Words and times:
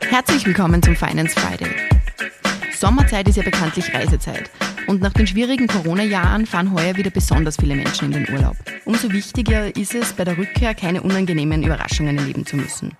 Herzlich 0.00 0.46
willkommen 0.46 0.80
zum 0.80 0.94
Finance 0.94 1.34
Friday. 1.34 1.68
Sommerzeit 2.72 3.26
ist 3.26 3.36
ja 3.36 3.42
bekanntlich 3.42 3.92
Reisezeit. 3.92 4.48
Und 4.86 5.00
nach 5.02 5.12
den 5.12 5.26
schwierigen 5.26 5.66
Corona-Jahren 5.66 6.46
fahren 6.46 6.72
heuer 6.72 6.96
wieder 6.96 7.10
besonders 7.10 7.56
viele 7.56 7.74
Menschen 7.74 8.12
in 8.12 8.24
den 8.24 8.32
Urlaub. 8.32 8.54
Umso 8.84 9.10
wichtiger 9.10 9.74
ist 9.74 9.96
es, 9.96 10.12
bei 10.12 10.22
der 10.22 10.38
Rückkehr 10.38 10.76
keine 10.76 11.02
unangenehmen 11.02 11.64
Überraschungen 11.64 12.18
erleben 12.18 12.46
zu 12.46 12.54
müssen. 12.54 12.96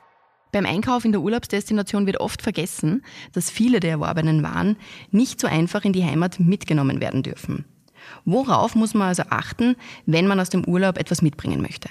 Beim 0.51 0.67
Einkauf 0.67 1.05
in 1.05 1.13
der 1.13 1.21
Urlaubsdestination 1.21 2.07
wird 2.07 2.19
oft 2.19 2.43
vergessen, 2.43 3.05
dass 3.33 3.51
viele 3.51 3.79
der 3.79 3.93
erworbenen 3.93 4.43
Waren 4.43 4.77
nicht 5.13 5.41
so 5.41 5.47
einfach 5.47 5.85
in 5.85 5.93
die 5.93 6.05
Heimat 6.05 6.41
mitgenommen 6.41 7.01
werden 7.01 7.23
dürfen. 7.23 7.67
Worauf 8.25 8.75
muss 8.75 8.95
man 8.95 9.09
also 9.09 9.23
achten, 9.31 9.77
wenn 10.07 10.27
man 10.27 10.41
aus 10.41 10.51
dem 10.51 10.65
Urlaub 10.65 10.99
etwas 10.99 11.23
mitbringen 11.23 11.63
möchte? 11.63 11.89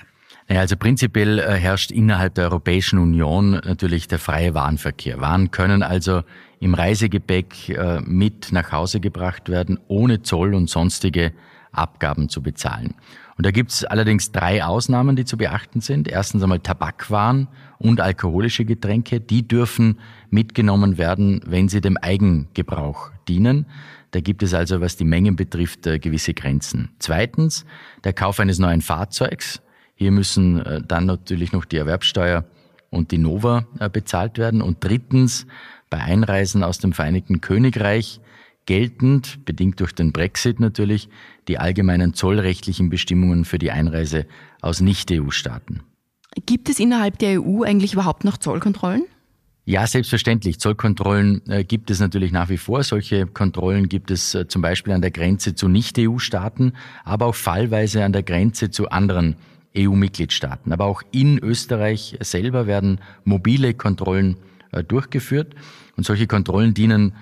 Ja, 0.52 0.60
also 0.60 0.76
prinzipiell 0.76 1.40
äh, 1.40 1.54
herrscht 1.54 1.92
innerhalb 1.92 2.36
der 2.36 2.44
Europäischen 2.44 3.00
Union 3.00 3.52
natürlich 3.52 4.10
der 4.10 4.20
freie 4.20 4.54
Warenverkehr. 4.54 5.22
Waren 5.22 5.50
können 5.52 5.82
also 5.82 6.24
im 6.60 6.74
Reisegepäck 6.74 7.70
äh, 7.70 8.02
mit 8.02 8.52
nach 8.52 8.74
Hause 8.74 9.00
gebracht 9.00 9.48
werden, 9.48 9.80
ohne 9.88 10.24
Zoll 10.24 10.54
und 10.54 10.70
sonstige 10.70 11.32
Abgaben 11.72 12.28
zu 12.28 12.42
bezahlen. 12.42 12.96
Und 13.38 13.46
da 13.46 13.52
gibt 13.52 13.72
es 13.72 13.86
allerdings 13.86 14.34
drei 14.34 14.62
Ausnahmen, 14.62 15.16
die 15.16 15.24
zu 15.24 15.38
beachten 15.38 15.80
sind. 15.80 16.10
Erstens 16.10 16.44
einmal 16.44 16.60
Tabakwaren 16.60 17.48
und 17.78 18.02
alkoholische 18.02 18.66
Getränke. 18.66 19.22
Die 19.22 19.48
dürfen 19.48 20.00
mitgenommen 20.32 20.98
werden, 20.98 21.40
wenn 21.46 21.70
sie 21.70 21.80
dem 21.80 21.96
Eigengebrauch 21.96 23.12
dienen. 23.30 23.68
Da 24.12 24.20
gibt 24.20 24.44
es 24.44 24.54
also, 24.54 24.82
was 24.82 24.98
die 24.98 25.06
Mengen 25.06 25.38
betrifft, 25.38 25.88
äh, 25.88 25.98
gewisse 25.98 26.34
Grenzen. 26.34 26.90
Zweitens, 27.00 27.66
der 28.04 28.12
Kauf 28.12 28.42
eines 28.42 28.60
neuen 28.60 28.82
Fahrzeugs. 28.82 29.62
Hier 30.02 30.10
müssen 30.10 30.58
äh, 30.66 30.82
dann 30.82 31.06
natürlich 31.06 31.52
noch 31.52 31.64
die 31.64 31.78
Erwerbsteuer 31.78 32.44
und 32.90 33.12
die 33.12 33.20
Nova 33.20 33.68
äh, 33.78 33.88
bezahlt 33.88 34.40
werden. 34.40 34.64
Und 34.64 34.78
drittens, 34.84 35.46
bei 35.92 36.00
Einreisen 36.00 36.64
aus 36.64 36.80
dem 36.80 36.92
Vereinigten 36.92 37.40
Königreich 37.40 38.20
geltend, 38.66 39.46
bedingt 39.46 39.80
durch 39.80 39.94
den 39.94 40.12
Brexit 40.12 40.60
natürlich, 40.60 41.08
die 41.48 41.60
allgemeinen 41.60 42.16
zollrechtlichen 42.16 42.90
Bestimmungen 42.90 43.46
für 43.46 43.60
die 43.60 43.70
Einreise 43.70 44.26
aus 44.60 44.82
Nicht-EU-Staaten. 44.82 45.82
Gibt 46.48 46.70
es 46.70 46.80
innerhalb 46.80 47.20
der 47.20 47.40
EU 47.40 47.62
eigentlich 47.62 47.94
überhaupt 47.94 48.24
noch 48.24 48.38
Zollkontrollen? 48.38 49.04
Ja, 49.66 49.86
selbstverständlich. 49.86 50.60
Zollkontrollen 50.60 51.48
äh, 51.48 51.64
gibt 51.64 51.92
es 51.92 52.00
natürlich 52.00 52.32
nach 52.32 52.50
wie 52.50 52.58
vor. 52.58 52.82
Solche 52.82 53.28
Kontrollen 53.28 53.88
gibt 53.88 54.10
es 54.10 54.36
zum 54.48 54.64
Beispiel 54.64 54.94
an 54.94 55.02
der 55.02 55.12
Grenze 55.12 55.54
zu 55.54 55.68
Nicht-EU-Staaten, 55.68 56.74
aber 57.04 57.28
auch 57.28 57.36
fallweise 57.36 58.04
an 58.04 58.14
der 58.14 58.24
Grenze 58.24 58.72
zu 58.72 58.90
anderen 58.90 59.36
EU-Mitgliedstaaten. 59.78 60.72
Aber 60.74 60.86
auch 60.86 61.02
in 61.12 61.40
Österreich 61.40 62.18
selber 62.22 62.68
werden 62.68 63.00
mobile 63.24 63.74
Kontrollen 63.74 64.38
äh, 64.72 64.84
durchgeführt. 64.84 65.56
Und 65.98 66.06
solche 66.06 66.28
Kontrollen 66.28 66.74
dienen 66.74 67.14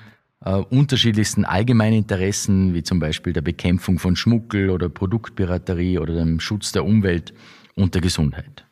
äh, 0.46 0.54
unterschiedlichsten 0.54 1.46
Allgemeininteressen, 1.46 2.74
wie 2.74 2.84
zum 2.84 3.00
Beispiel 3.00 3.34
der 3.34 3.42
Bekämpfung 3.42 4.00
von 4.00 4.16
Schmuggel 4.16 4.70
oder 4.70 4.90
Produktpiraterie 4.90 6.00
oder 6.00 6.14
dem 6.16 6.40
Schutz 6.40 6.72
der 6.72 6.86
Umwelt 6.86 7.34
und 7.76 7.94
der 7.94 8.02
Gesundheit. 8.02 8.66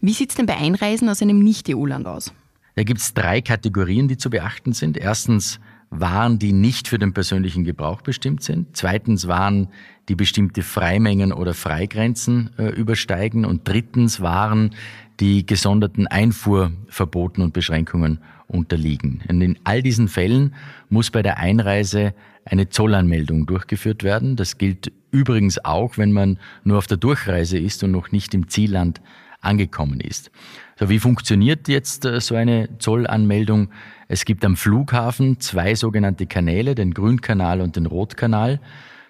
Wie 0.00 0.12
sieht 0.12 0.30
es 0.30 0.36
denn 0.36 0.46
bei 0.46 0.56
Einreisen 0.56 1.08
aus 1.08 1.22
einem 1.22 1.38
Nicht-EU-Land 1.38 2.06
aus? 2.06 2.32
Da 2.76 2.82
gibt 2.82 3.00
es 3.00 3.14
drei 3.14 3.40
Kategorien, 3.40 4.08
die 4.08 4.16
zu 4.16 4.30
beachten 4.30 4.72
sind. 4.72 4.96
Erstens 4.96 5.60
Waren, 6.00 6.38
die 6.38 6.52
nicht 6.52 6.88
für 6.88 6.98
den 6.98 7.12
persönlichen 7.12 7.64
Gebrauch 7.64 8.02
bestimmt 8.02 8.42
sind. 8.42 8.76
Zweitens 8.76 9.28
Waren, 9.28 9.68
die 10.08 10.14
bestimmte 10.14 10.62
Freimengen 10.62 11.32
oder 11.32 11.54
Freigrenzen 11.54 12.50
äh, 12.58 12.68
übersteigen. 12.68 13.44
Und 13.44 13.68
drittens 13.68 14.20
Waren, 14.20 14.74
die 15.20 15.46
gesonderten 15.46 16.06
Einfuhrverboten 16.06 17.42
und 17.42 17.52
Beschränkungen 17.52 18.18
unterliegen. 18.46 19.22
Und 19.28 19.40
in 19.40 19.58
all 19.64 19.82
diesen 19.82 20.08
Fällen 20.08 20.54
muss 20.88 21.10
bei 21.10 21.22
der 21.22 21.38
Einreise 21.38 22.14
eine 22.44 22.68
Zollanmeldung 22.68 23.46
durchgeführt 23.46 24.02
werden. 24.02 24.36
Das 24.36 24.58
gilt 24.58 24.92
übrigens 25.10 25.64
auch, 25.64 25.96
wenn 25.96 26.12
man 26.12 26.38
nur 26.64 26.78
auf 26.78 26.86
der 26.86 26.96
Durchreise 26.96 27.58
ist 27.58 27.82
und 27.84 27.92
noch 27.92 28.10
nicht 28.10 28.34
im 28.34 28.48
Zielland 28.48 29.00
angekommen 29.40 30.00
ist. 30.00 30.30
So, 30.78 30.88
wie 30.88 30.98
funktioniert 30.98 31.68
jetzt 31.68 32.04
äh, 32.04 32.20
so 32.20 32.34
eine 32.34 32.68
Zollanmeldung? 32.78 33.68
Es 34.08 34.24
gibt 34.24 34.44
am 34.44 34.56
Flughafen 34.56 35.40
zwei 35.40 35.74
sogenannte 35.74 36.26
Kanäle, 36.26 36.74
den 36.74 36.92
Grünkanal 36.92 37.60
und 37.60 37.76
den 37.76 37.86
Rotkanal. 37.86 38.60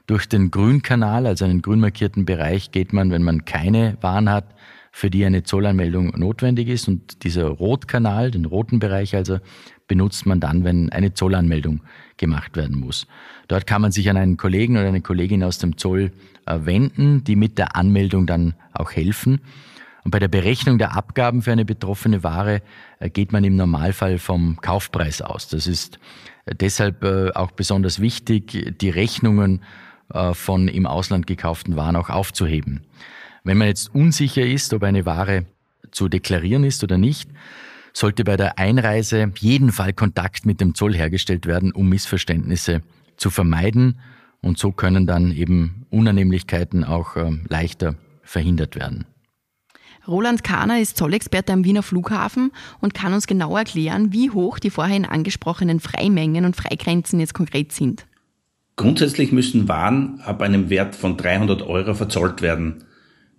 Durch 0.06 0.28
den 0.28 0.50
Grünkanal, 0.50 1.26
also 1.26 1.44
einen 1.44 1.62
grün 1.62 1.80
markierten 1.80 2.24
Bereich, 2.24 2.70
geht 2.70 2.92
man, 2.92 3.10
wenn 3.10 3.22
man 3.22 3.44
keine 3.44 3.96
Waren 4.00 4.30
hat, 4.30 4.54
für 4.92 5.10
die 5.10 5.24
eine 5.24 5.42
Zollanmeldung 5.42 6.12
notwendig 6.18 6.68
ist. 6.68 6.86
Und 6.86 7.24
dieser 7.24 7.48
Rotkanal, 7.48 8.30
den 8.30 8.44
roten 8.44 8.78
Bereich 8.78 9.16
also, 9.16 9.38
benutzt 9.88 10.26
man 10.26 10.40
dann, 10.40 10.62
wenn 10.62 10.90
eine 10.90 11.14
Zollanmeldung 11.14 11.80
gemacht 12.16 12.56
werden 12.56 12.78
muss. 12.78 13.06
Dort 13.48 13.66
kann 13.66 13.82
man 13.82 13.92
sich 13.92 14.08
an 14.08 14.16
einen 14.16 14.36
Kollegen 14.36 14.76
oder 14.76 14.88
eine 14.88 15.00
Kollegin 15.00 15.42
aus 15.42 15.58
dem 15.58 15.76
Zoll 15.76 16.12
äh, 16.46 16.58
wenden, 16.62 17.24
die 17.24 17.36
mit 17.36 17.58
der 17.58 17.74
Anmeldung 17.76 18.26
dann 18.26 18.54
auch 18.72 18.92
helfen. 18.92 19.40
Und 20.04 20.10
bei 20.10 20.18
der 20.18 20.28
Berechnung 20.28 20.78
der 20.78 20.96
Abgaben 20.96 21.42
für 21.42 21.52
eine 21.52 21.64
betroffene 21.64 22.22
Ware 22.22 22.62
äh, 23.00 23.10
geht 23.10 23.32
man 23.32 23.42
im 23.44 23.56
Normalfall 23.56 24.18
vom 24.18 24.60
Kaufpreis 24.60 25.22
aus. 25.22 25.48
Das 25.48 25.66
ist 25.66 25.98
äh, 26.46 26.54
deshalb 26.54 27.04
auch 27.34 27.50
besonders 27.50 28.00
wichtig, 28.00 28.76
die 28.80 28.90
Rechnungen 28.90 29.62
von 30.32 30.68
im 30.68 30.84
Ausland 30.84 31.26
gekauften 31.26 31.76
Waren 31.76 31.96
auch 31.96 32.10
aufzuheben. 32.10 32.82
Wenn 33.42 33.56
man 33.56 33.68
jetzt 33.68 33.94
unsicher 33.94 34.44
ist, 34.44 34.74
ob 34.74 34.82
eine 34.82 35.06
Ware 35.06 35.46
zu 35.90 36.10
deklarieren 36.10 36.62
ist 36.62 36.84
oder 36.84 36.98
nicht, 36.98 37.30
sollte 37.94 38.24
bei 38.24 38.36
der 38.36 38.58
Einreise 38.58 39.32
jeden 39.38 39.72
Fall 39.72 39.92
Kontakt 39.92 40.44
mit 40.44 40.60
dem 40.60 40.74
Zoll 40.74 40.94
hergestellt 40.94 41.46
werden, 41.46 41.72
um 41.72 41.88
Missverständnisse 41.88 42.82
zu 43.16 43.30
vermeiden. 43.30 44.00
Und 44.40 44.58
so 44.58 44.72
können 44.72 45.06
dann 45.06 45.30
eben 45.32 45.86
Unannehmlichkeiten 45.90 46.84
auch 46.84 47.16
äh, 47.16 47.30
leichter 47.48 47.94
verhindert 48.22 48.76
werden. 48.76 49.06
Roland 50.06 50.44
Kahner 50.44 50.80
ist 50.80 50.98
Zollexperte 50.98 51.52
am 51.52 51.64
Wiener 51.64 51.82
Flughafen 51.82 52.52
und 52.80 52.94
kann 52.94 53.14
uns 53.14 53.26
genau 53.26 53.56
erklären, 53.56 54.12
wie 54.12 54.30
hoch 54.30 54.58
die 54.58 54.70
vorhin 54.70 55.06
angesprochenen 55.06 55.80
Freimengen 55.80 56.44
und 56.44 56.56
Freigrenzen 56.56 57.20
jetzt 57.20 57.34
konkret 57.34 57.72
sind. 57.72 58.06
Grundsätzlich 58.76 59.32
müssen 59.32 59.68
Waren 59.68 60.20
ab 60.20 60.42
einem 60.42 60.68
Wert 60.68 60.94
von 60.94 61.16
300 61.16 61.62
Euro 61.62 61.94
verzollt 61.94 62.42
werden. 62.42 62.84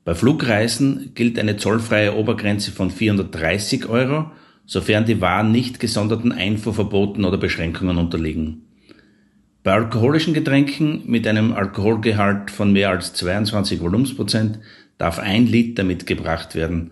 Bei 0.05 0.15
Flugreisen 0.15 1.11
gilt 1.13 1.37
eine 1.37 1.57
zollfreie 1.57 2.15
Obergrenze 2.15 2.71
von 2.71 2.89
430 2.89 3.87
Euro, 3.87 4.31
sofern 4.65 5.05
die 5.05 5.21
Waren 5.21 5.51
nicht 5.51 5.79
gesonderten 5.79 6.31
Einfuhrverboten 6.31 7.25
oder 7.25 7.37
Beschränkungen 7.37 7.97
unterliegen. 7.97 8.61
Bei 9.63 9.73
alkoholischen 9.73 10.35
Getränken 10.35 11.01
mit 11.05 11.27
einem 11.27 11.53
Alkoholgehalt 11.53 12.51
von 12.51 12.71
mehr 12.71 12.91
als 12.91 13.13
22 13.13 13.81
Volumensprozent 13.81 14.59
darf 14.97 15.19
ein 15.19 15.47
Liter 15.47 15.83
mitgebracht 15.83 16.55
werden. 16.55 16.91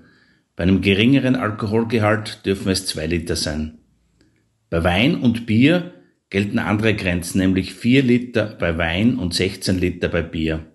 Bei 0.56 0.64
einem 0.64 0.81
geringeren 0.81 1.36
Alkoholgehalt 1.36 2.46
dürfen 2.46 2.69
es 2.69 2.86
zwei 2.86 3.08
Liter 3.08 3.36
sein. 3.36 3.80
Bei 4.69 4.84
Wein 4.84 5.16
und 5.16 5.46
Bier 5.46 5.94
gelten 6.30 6.59
andere 6.59 6.96
Grenzen, 6.96 7.38
nämlich 7.40 7.74
4 7.74 8.03
Liter 8.03 8.58
bei 8.59 8.78
Wein 8.78 9.18
und 9.18 9.34
16 9.34 9.80
Liter 9.80 10.09
bei 10.09 10.24
Bier. 10.24 10.66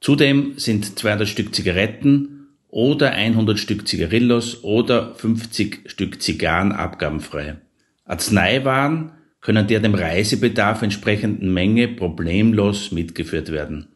Zudem 0.00 0.58
sind 0.58 0.98
200 0.98 1.26
Stück 1.26 1.54
Zigaretten 1.54 2.48
oder 2.68 3.12
100 3.12 3.58
Stück 3.58 3.88
Zigarillos 3.88 4.62
oder 4.62 5.14
50 5.14 5.90
Stück 5.90 6.22
Zigarren 6.22 6.72
abgabenfrei. 6.72 7.56
Arzneiwaren 8.04 9.12
können 9.40 9.66
der 9.66 9.80
dem 9.80 9.94
Reisebedarf 9.94 10.82
entsprechenden 10.82 11.52
Menge 11.52 11.88
problemlos 11.88 12.92
mitgeführt 12.92 13.50
werden. 13.50 13.88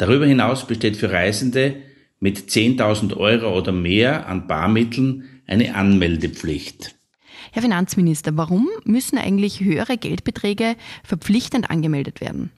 Darüber 0.00 0.24
hinaus 0.24 0.66
besteht 0.66 0.96
für 0.96 1.12
Reisende 1.12 1.76
mit 2.20 2.38
10.000 2.38 3.18
Euro 3.18 3.54
oder 3.54 3.70
mehr 3.70 4.26
an 4.28 4.46
Barmitteln 4.46 5.24
eine 5.46 5.74
Anmeldepflicht. 5.74 6.94
Herr 7.52 7.60
Finanzminister, 7.60 8.34
warum 8.34 8.66
müssen 8.84 9.18
eigentlich 9.18 9.60
höhere 9.60 9.98
Geldbeträge 9.98 10.76
verpflichtend 11.04 11.68
angemeldet 11.68 12.22
werden? 12.22 12.50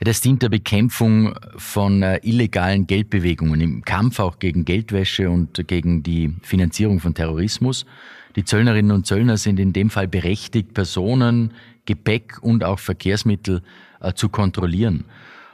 Das 0.00 0.22
dient 0.22 0.40
der 0.40 0.48
Bekämpfung 0.48 1.34
von 1.58 2.02
äh, 2.02 2.18
illegalen 2.22 2.86
Geldbewegungen, 2.86 3.60
im 3.60 3.84
Kampf 3.84 4.18
auch 4.18 4.38
gegen 4.38 4.64
Geldwäsche 4.64 5.28
und 5.28 5.68
gegen 5.68 6.02
die 6.02 6.34
Finanzierung 6.40 7.00
von 7.00 7.12
Terrorismus. 7.12 7.84
Die 8.36 8.44
Zöllnerinnen 8.44 8.92
und 8.92 9.06
Zöllner 9.06 9.36
sind 9.36 9.60
in 9.60 9.74
dem 9.74 9.90
Fall 9.90 10.08
berechtigt, 10.08 10.72
Personen, 10.72 11.52
Gepäck 11.84 12.38
und 12.40 12.64
auch 12.64 12.78
Verkehrsmittel 12.78 13.60
äh, 14.00 14.14
zu 14.14 14.30
kontrollieren. 14.30 15.04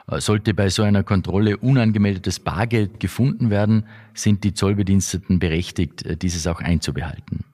Äh, 0.08 0.20
sollte 0.20 0.54
bei 0.54 0.68
so 0.68 0.82
einer 0.82 1.02
Kontrolle 1.02 1.56
unangemeldetes 1.56 2.40
Bargeld 2.40 3.00
gefunden 3.00 3.50
werden, 3.50 3.86
sind 4.14 4.44
die 4.44 4.54
Zollbediensteten 4.54 5.38
berechtigt, 5.38 6.04
äh, 6.04 6.16
dieses 6.16 6.46
auch 6.46 6.60
einzubehalten. 6.60 7.44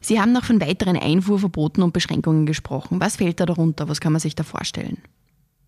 Sie 0.00 0.20
haben 0.20 0.32
noch 0.32 0.44
von 0.44 0.60
weiteren 0.60 0.96
Einfuhrverboten 0.96 1.82
und 1.82 1.92
Beschränkungen 1.92 2.46
gesprochen. 2.46 3.00
Was 3.00 3.16
fällt 3.16 3.40
da 3.40 3.46
darunter? 3.46 3.88
Was 3.88 4.00
kann 4.00 4.12
man 4.12 4.20
sich 4.20 4.34
da 4.34 4.42
vorstellen? 4.42 4.98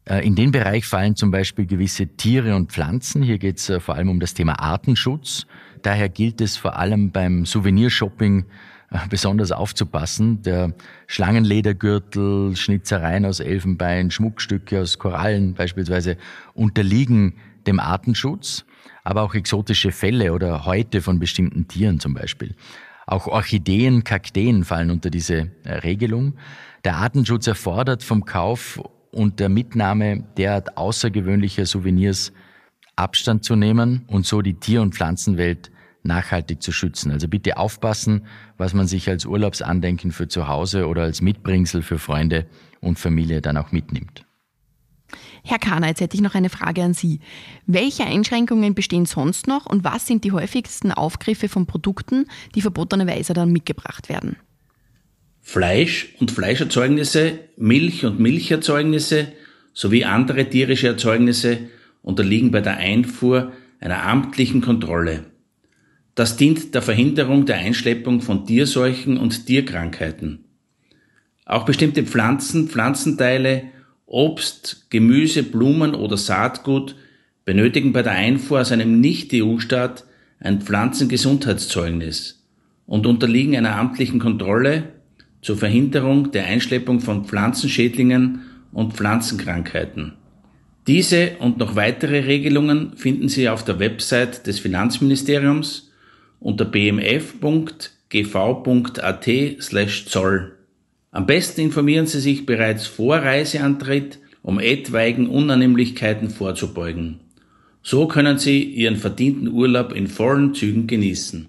Äh, 0.05 0.27
in 0.27 0.35
den 0.35 0.53
Bereich 0.53 0.87
fallen 0.87 1.17
zum 1.17 1.31
Beispiel 1.31 1.67
gewisse 1.67 2.07
Tiere 2.07 2.55
und 2.55 2.73
Pflanzen. 2.73 3.23
Hier 3.23 3.39
geht 3.39 3.59
es 3.59 3.73
vor 3.83 3.97
allem 3.97 4.09
um 4.09 4.21
das 4.21 4.35
Thema 4.35 4.61
Artenschutz. 4.61 5.47
Daher 5.83 6.09
gilt 6.09 6.41
es 6.41 6.57
vor 6.57 6.77
allem 6.77 7.13
beim 7.13 7.47
Souvenirshopping 7.47 8.45
besonders 9.11 9.53
aufzupassen. 9.53 10.43
Der 10.43 10.73
Schlangenledergürtel, 11.07 12.57
Schnitzereien 12.57 13.27
aus 13.27 13.41
Elfenbein, 13.41 14.11
Schmuckstücke 14.11 14.81
aus 14.81 14.99
Korallen 14.99 15.55
beispielsweise 15.55 16.17
unterliegen 16.55 17.35
dem 17.67 17.81
Artenschutz, 17.81 18.65
aber 19.05 19.23
auch 19.23 19.35
exotische 19.35 19.93
Fälle 19.93 20.33
oder 20.33 20.65
Häute 20.65 21.03
von 21.03 21.19
bestimmten 21.19 21.69
Tieren 21.69 22.01
zum 22.01 22.15
Beispiel. 22.15 22.55
Auch 23.07 23.27
Orchideen, 23.27 24.05
Kakteen 24.05 24.65
fallen 24.65 24.91
unter 24.91 25.11
diese 25.11 25.51
äh, 25.65 25.75
Regelung. 25.79 26.35
Der 26.85 26.97
Artenschutz 26.97 27.47
erfordert 27.47 28.03
vom 28.03 28.25
Kauf 28.25 28.81
und 29.11 29.41
der 29.41 29.49
Mitnahme 29.49 30.25
derart 30.37 30.77
außergewöhnlicher 30.77 31.65
Souvenirs 31.65 32.33
Abstand 32.97 33.45
zu 33.45 33.57
nehmen 33.57 34.05
und 34.09 34.27
so 34.27 34.43
die 34.43 34.55
Tier- 34.55 34.83
und 34.83 34.95
Pflanzenwelt 34.95 35.71
nachhaltig 36.09 36.61
zu 36.61 36.73
schützen. 36.73 37.13
Also 37.13 37.29
bitte 37.29 37.57
aufpassen, 37.57 38.27
was 38.57 38.75
man 38.75 38.89
sich 38.89 39.09
als 39.09 39.25
Urlaubsandenken 39.25 40.11
für 40.11 40.27
zu 40.27 40.49
Hause 40.49 40.89
oder 40.89 41.03
als 41.03 41.21
Mitbringsel 41.21 41.83
für 41.83 42.01
Freunde 42.01 42.47
und 42.81 42.99
Familie 42.99 43.41
dann 43.41 43.57
auch 43.57 43.71
mitnimmt. 43.71 44.25
Herr 45.45 45.59
Kahner, 45.59 45.89
jetzt 45.89 46.01
hätte 46.01 46.17
ich 46.17 46.23
noch 46.23 46.35
eine 46.35 46.51
Frage 46.51 46.83
an 46.83 46.93
Sie. 46.93 47.21
Welche 47.67 48.05
Einschränkungen 48.05 48.75
bestehen 48.75 49.07
sonst 49.07 49.47
noch 49.47 49.67
und 49.67 49.85
was 49.85 50.07
sind 50.07 50.25
die 50.25 50.33
häufigsten 50.33 50.93
Aufgriffe 50.93 51.49
von 51.49 51.67
Produkten, 51.67 52.27
die 52.55 52.61
verbotenerweise 52.61 53.33
dann 53.33 53.53
mitgebracht 53.53 54.09
werden? 54.09 54.37
Fleisch 55.41 56.15
und 56.19 56.31
Fleischerzeugnisse, 56.31 57.39
Milch 57.57 58.05
und 58.05 58.21
Milcherzeugnisse 58.21 59.33
sowie 59.73 60.05
andere 60.05 60.51
tierische 60.51 60.89
Erzeugnisse 60.89 61.59
unterliegen 62.03 62.51
bei 62.51 62.61
der 62.61 62.77
Einfuhr 62.77 63.53
einer 63.81 64.03
amtlichen 64.05 64.61
Kontrolle. 64.61 65.25
Das 66.19 66.37
dient 66.37 66.75
der 66.75 66.83
Verhinderung 66.83 67.47
der 67.47 67.59
Einschleppung 67.59 68.21
von 68.23 68.45
Tierseuchen 68.45 69.19
und 69.19 69.47
Tierkrankheiten. 69.47 70.41
Auch 71.45 71.65
bestimmte 71.65 72.03
Pflanzen, 72.03 72.67
Pflanzenteile, 72.67 73.63
Obst, 74.05 74.91
Gemüse, 74.91 75.45
Blumen 75.45 75.95
oder 75.95 76.17
Saatgut 76.17 76.97
benötigen 77.45 77.93
bei 77.93 78.03
der 78.03 78.15
Einfuhr 78.15 78.63
aus 78.63 78.73
einem 78.73 79.01
Nicht-EU-Staat 79.01 80.07
ein 80.41 80.61
Pflanzengesundheitszeugnis 80.61 82.45
und 82.85 83.07
unterliegen 83.07 83.57
einer 83.57 83.77
amtlichen 83.77 84.19
Kontrolle 84.19 84.95
zur 85.41 85.57
Verhinderung 85.57 86.33
der 86.33 86.47
Einschleppung 86.47 86.99
von 86.99 87.27
Pflanzenschädlingen 87.27 88.41
und 88.73 88.95
Pflanzenkrankheiten. 88.95 90.15
Diese 90.89 91.37
und 91.39 91.59
noch 91.59 91.77
weitere 91.77 92.19
Regelungen 92.25 92.97
finden 92.97 93.29
Sie 93.29 93.49
auf 93.49 93.65
der 93.65 93.79
Website 93.79 94.49
des 94.49 94.59
Finanzministeriums 94.59 95.88
unter 96.41 96.65
bmf.gv.at 96.65 98.09
slash 99.61 100.07
Zoll. 100.07 100.57
Am 101.11 101.27
besten 101.27 101.61
informieren 101.63 102.07
Sie 102.07 102.21
sich 102.21 102.47
bereits 102.47 102.87
vor 102.87 103.17
Reiseantritt, 103.17 104.19
um 104.43 104.61
etwaigen 104.61 105.29
Unannehmlichkeiten 105.29 106.31
vorzubeugen. 106.31 107.21
So 107.83 108.07
können 108.07 108.39
Sie 108.39 108.63
Ihren 108.63 108.97
verdienten 108.97 109.49
Urlaub 109.49 109.93
in 109.93 110.09
vollen 110.09 110.55
Zügen 110.55 110.87
genießen. 110.87 111.49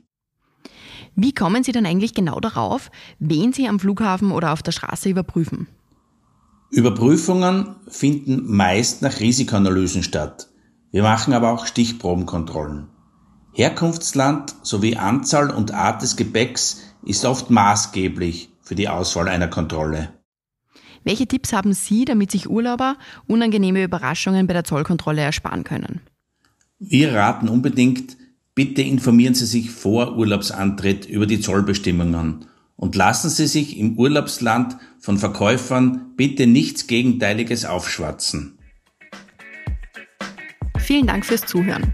Wie 1.16 1.34
kommen 1.34 1.64
Sie 1.64 1.74
dann 1.74 1.86
eigentlich 1.86 2.14
genau 2.14 2.40
darauf, 2.40 2.90
wen 3.20 3.52
Sie 3.52 3.68
am 3.68 3.80
Flughafen 3.80 4.32
oder 4.32 4.54
auf 4.54 4.64
der 4.64 4.72
Straße 4.72 5.10
überprüfen? 5.10 5.68
Überprüfungen 6.72 7.76
finden 7.88 8.44
meist 8.46 9.02
nach 9.02 9.20
Risikoanalysen 9.20 10.04
statt. 10.04 10.48
Wir 10.92 11.04
machen 11.04 11.34
aber 11.34 11.52
auch 11.52 11.66
Stichprobenkontrollen. 11.66 12.88
Herkunftsland 13.54 14.56
sowie 14.62 14.96
Anzahl 14.96 15.50
und 15.50 15.74
Art 15.74 16.02
des 16.02 16.16
Gepäcks 16.16 16.82
ist 17.04 17.26
oft 17.26 17.50
maßgeblich 17.50 18.50
für 18.62 18.76
die 18.76 18.88
Auswahl 18.88 19.28
einer 19.28 19.48
Kontrolle. 19.48 20.14
Welche 21.04 21.28
Tipps 21.28 21.54
haben 21.54 21.74
Sie, 21.74 22.06
damit 22.06 22.32
sich 22.32 22.50
Urlauber 22.50 22.98
unangenehme 23.28 23.84
Überraschungen 23.84 24.48
bei 24.48 24.54
der 24.54 24.64
Zollkontrolle 24.64 25.22
ersparen 25.22 25.64
können? 25.64 26.02
Wir 26.78 27.14
raten 27.14 27.50
unbedingt, 27.50 28.18
bitte 28.54 28.82
informieren 28.82 29.34
Sie 29.34 29.46
sich 29.46 29.72
vor 29.72 30.18
Urlaubsantritt 30.18 31.06
über 31.06 31.26
die 31.26 31.40
Zollbestimmungen 31.40 32.46
und 32.76 32.96
lassen 32.96 33.30
Sie 33.30 33.48
sich 33.48 33.78
im 33.78 33.98
Urlaubsland 33.98 34.78
von 35.00 35.18
Verkäufern 35.18 36.14
bitte 36.16 36.48
nichts 36.48 36.88
Gegenteiliges 36.88 37.66
aufschwatzen. 37.66 38.60
Vielen 40.78 41.08
Dank 41.08 41.26
fürs 41.26 41.46
Zuhören. 41.46 41.94